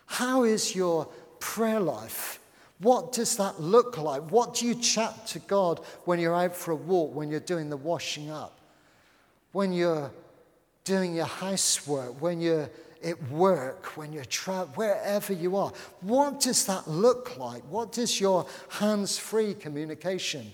How 0.06 0.44
is 0.44 0.74
your 0.74 1.04
prayer 1.38 1.78
life? 1.78 2.40
What 2.78 3.12
does 3.12 3.36
that 3.36 3.60
look 3.60 3.98
like? 3.98 4.22
What 4.30 4.54
do 4.54 4.66
you 4.66 4.74
chat 4.74 5.26
to 5.26 5.38
God 5.38 5.80
when 6.06 6.18
you're 6.18 6.34
out 6.34 6.56
for 6.56 6.70
a 6.70 6.76
walk, 6.76 7.14
when 7.14 7.30
you're 7.30 7.40
doing 7.40 7.68
the 7.68 7.76
washing 7.76 8.30
up, 8.30 8.58
when 9.52 9.72
you're 9.72 10.10
doing 10.84 11.14
your 11.14 11.26
housework, 11.26 12.20
when 12.20 12.40
you're 12.40 12.68
at 13.04 13.30
work, 13.30 13.96
when 13.96 14.12
you're 14.12 14.24
traveling, 14.24 14.74
wherever 14.74 15.32
you 15.32 15.56
are. 15.56 15.72
What 16.00 16.40
does 16.40 16.66
that 16.66 16.88
look 16.88 17.36
like? 17.36 17.62
What 17.64 17.92
does 17.92 18.20
your 18.20 18.46
hands 18.68 19.18
free 19.18 19.54
communication 19.54 20.52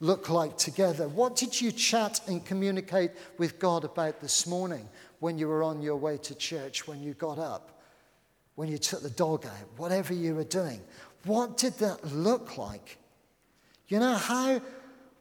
look 0.00 0.28
like 0.28 0.56
together? 0.56 1.08
What 1.08 1.36
did 1.36 1.60
you 1.60 1.72
chat 1.72 2.20
and 2.28 2.44
communicate 2.44 3.12
with 3.38 3.58
God 3.58 3.84
about 3.84 4.20
this 4.20 4.46
morning 4.46 4.88
when 5.20 5.38
you 5.38 5.48
were 5.48 5.62
on 5.62 5.82
your 5.82 5.96
way 5.96 6.18
to 6.18 6.34
church, 6.34 6.86
when 6.86 7.02
you 7.02 7.14
got 7.14 7.38
up, 7.38 7.80
when 8.54 8.68
you 8.68 8.78
took 8.78 9.02
the 9.02 9.10
dog 9.10 9.46
out, 9.46 9.68
whatever 9.76 10.14
you 10.14 10.34
were 10.34 10.44
doing? 10.44 10.80
What 11.24 11.56
did 11.56 11.74
that 11.78 12.12
look 12.12 12.56
like? 12.58 12.98
You 13.88 13.98
know, 13.98 14.14
how, 14.14 14.60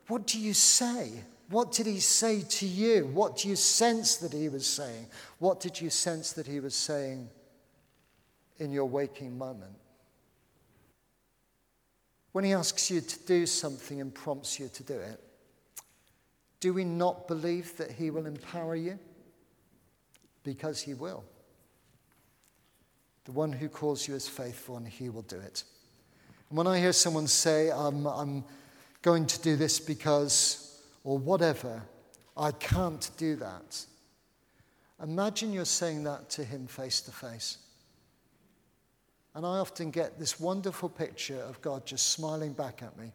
what 0.07 0.27
do 0.27 0.39
you 0.39 0.53
say? 0.53 1.11
What 1.49 1.71
did 1.71 1.85
he 1.85 1.99
say 1.99 2.41
to 2.41 2.67
you? 2.67 3.09
What 3.13 3.37
do 3.37 3.47
you 3.47 3.55
sense 3.55 4.17
that 4.17 4.33
he 4.33 4.49
was 4.49 4.67
saying? 4.67 5.07
What 5.39 5.59
did 5.59 5.79
you 5.79 5.89
sense 5.89 6.33
that 6.33 6.45
he 6.45 6.59
was 6.59 6.75
saying 6.75 7.29
in 8.59 8.71
your 8.71 8.85
waking 8.85 9.37
moment? 9.37 9.75
When 12.33 12.43
he 12.43 12.53
asks 12.53 12.91
you 12.91 13.01
to 13.01 13.19
do 13.25 13.45
something 13.45 14.01
and 14.01 14.13
prompts 14.13 14.59
you 14.59 14.67
to 14.67 14.83
do 14.83 14.93
it, 14.93 15.19
do 16.59 16.73
we 16.73 16.83
not 16.83 17.27
believe 17.27 17.77
that 17.77 17.91
he 17.91 18.11
will 18.11 18.25
empower 18.25 18.75
you? 18.75 18.99
Because 20.43 20.81
he 20.81 20.93
will. 20.93 21.23
The 23.25 23.31
one 23.31 23.51
who 23.51 23.69
calls 23.69 24.07
you 24.07 24.15
is 24.15 24.27
faithful 24.27 24.77
and 24.77 24.87
he 24.87 25.09
will 25.09 25.23
do 25.23 25.37
it. 25.37 25.63
And 26.49 26.57
when 26.57 26.67
I 26.67 26.79
hear 26.79 26.93
someone 26.93 27.27
say, 27.27 27.71
I'm, 27.71 28.05
I'm 28.05 28.43
going 29.01 29.25
to 29.27 29.41
do 29.41 29.55
this 29.55 29.79
because 29.79 30.66
or 31.07 31.17
whatever, 31.17 31.81
I 32.35 32.51
can't 32.51 33.09
do 33.15 33.37
that. 33.37 33.85
Imagine 35.01 35.53
you're 35.53 35.63
saying 35.63 36.03
that 36.03 36.29
to 36.31 36.43
him 36.43 36.67
face 36.67 36.99
to 36.99 37.11
face. 37.11 37.59
And 39.33 39.45
I 39.45 39.59
often 39.59 39.89
get 39.89 40.19
this 40.19 40.37
wonderful 40.37 40.89
picture 40.89 41.39
of 41.39 41.61
God 41.61 41.85
just 41.85 42.07
smiling 42.07 42.51
back 42.51 42.83
at 42.83 42.97
me 42.99 43.13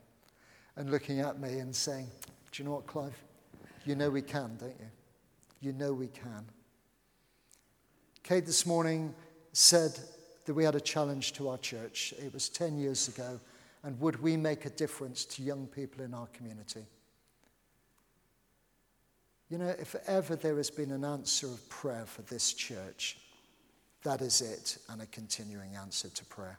and 0.77 0.91
looking 0.91 1.21
at 1.21 1.39
me 1.39 1.59
and 1.59 1.77
saying, 1.77 2.07
Do 2.51 2.63
you 2.63 2.67
know 2.67 2.77
what, 2.77 2.87
Clive? 2.87 3.23
You 3.85 3.95
know 3.95 4.09
we 4.09 4.23
can, 4.23 4.57
don't 4.59 4.75
you? 4.81 4.89
You 5.61 5.73
know 5.75 5.93
we 5.93 6.07
can. 6.07 6.47
Kate 8.23 8.47
this 8.47 8.65
morning 8.65 9.15
said 9.53 9.99
that 10.47 10.55
we 10.55 10.65
had 10.65 10.77
a 10.77 10.81
challenge 10.81 11.35
to 11.35 11.51
our 11.51 11.59
church. 11.59 12.15
It 12.17 12.33
was 12.33 12.49
10 12.49 12.79
years 12.79 13.09
ago. 13.09 13.39
And 13.83 14.01
would 14.01 14.23
we 14.23 14.39
make 14.39 14.65
a 14.65 14.71
difference 14.71 15.27
to 15.27 15.43
young 15.43 15.67
people 15.67 16.03
in 16.03 16.15
our 16.15 16.29
community? 16.29 16.87
You 19.53 19.59
know, 19.59 19.75
if 19.79 19.95
ever 20.07 20.35
there 20.35 20.57
has 20.57 20.71
been 20.71 20.93
an 20.93 21.05
answer 21.05 21.47
of 21.47 21.69
prayer 21.69 22.07
for 22.07 22.23
this 22.23 22.55
church, 22.55 23.19
that 24.03 24.23
is 24.23 24.41
it, 24.41 24.79
and 24.89 25.03
a 25.03 25.07
continuing 25.07 25.77
answer 25.77 26.09
to 26.09 26.25
prayer. 26.25 26.59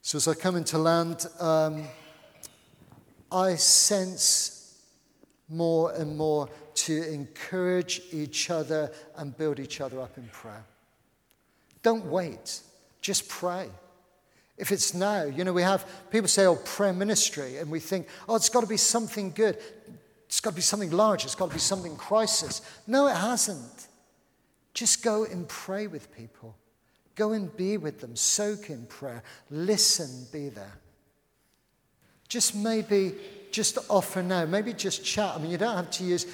So 0.00 0.16
as 0.16 0.26
I 0.26 0.32
come 0.32 0.56
into 0.56 0.78
land, 0.78 1.26
um, 1.38 1.84
I 3.30 3.56
sense 3.56 4.80
more 5.50 5.92
and 5.92 6.16
more 6.16 6.48
to 6.76 7.12
encourage 7.12 8.00
each 8.10 8.48
other 8.48 8.90
and 9.18 9.36
build 9.36 9.60
each 9.60 9.82
other 9.82 10.00
up 10.00 10.16
in 10.16 10.26
prayer. 10.28 10.64
Don't 11.82 12.06
wait, 12.06 12.60
just 13.02 13.28
pray. 13.28 13.68
If 14.56 14.70
it's 14.70 14.94
now, 14.94 15.24
you 15.24 15.42
know, 15.42 15.52
we 15.52 15.62
have 15.62 15.84
people 16.10 16.28
say, 16.28 16.46
oh, 16.46 16.56
prayer 16.56 16.92
ministry, 16.92 17.56
and 17.58 17.70
we 17.70 17.80
think, 17.80 18.06
oh, 18.28 18.36
it's 18.36 18.48
got 18.48 18.60
to 18.60 18.66
be 18.66 18.76
something 18.76 19.32
good. 19.32 19.58
It's 20.34 20.40
got 20.40 20.50
to 20.50 20.56
be 20.56 20.62
something 20.62 20.90
large. 20.90 21.24
It's 21.24 21.36
got 21.36 21.50
to 21.50 21.54
be 21.54 21.60
something 21.60 21.94
crisis. 21.94 22.60
No, 22.88 23.06
it 23.06 23.14
hasn't. 23.14 23.86
Just 24.74 25.04
go 25.04 25.22
and 25.22 25.46
pray 25.46 25.86
with 25.86 26.12
people. 26.12 26.56
Go 27.14 27.30
and 27.30 27.56
be 27.56 27.76
with 27.76 28.00
them. 28.00 28.16
Soak 28.16 28.68
in 28.68 28.84
prayer. 28.86 29.22
Listen, 29.48 30.26
be 30.32 30.48
there. 30.48 30.76
Just 32.26 32.56
maybe, 32.56 33.12
just 33.52 33.78
offer 33.88 34.24
now. 34.24 34.44
Maybe 34.44 34.72
just 34.72 35.04
chat. 35.04 35.36
I 35.36 35.38
mean, 35.38 35.52
you 35.52 35.56
don't 35.56 35.76
have 35.76 35.92
to 35.92 36.04
use. 36.04 36.26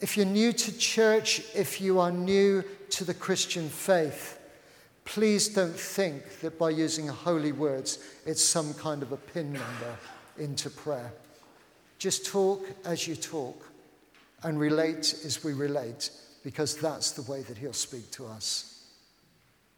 If 0.00 0.16
you're 0.16 0.26
new 0.26 0.52
to 0.52 0.76
church, 0.76 1.40
if 1.54 1.80
you 1.80 2.00
are 2.00 2.10
new 2.10 2.64
to 2.90 3.04
the 3.04 3.14
Christian 3.14 3.68
faith, 3.68 4.40
please 5.04 5.46
don't 5.46 5.78
think 5.78 6.40
that 6.40 6.58
by 6.58 6.70
using 6.70 7.06
holy 7.06 7.52
words, 7.52 8.00
it's 8.26 8.42
some 8.42 8.74
kind 8.74 9.04
of 9.04 9.12
a 9.12 9.16
pin 9.16 9.52
number 9.52 9.96
into 10.36 10.68
prayer. 10.68 11.12
Just 12.00 12.24
talk 12.24 12.66
as 12.86 13.06
you 13.06 13.14
talk 13.14 13.68
and 14.42 14.58
relate 14.58 15.20
as 15.24 15.44
we 15.44 15.52
relate, 15.52 16.10
because 16.42 16.74
that's 16.76 17.12
the 17.12 17.30
way 17.30 17.42
that 17.42 17.58
He'll 17.58 17.74
speak 17.74 18.10
to 18.12 18.26
us. 18.26 18.79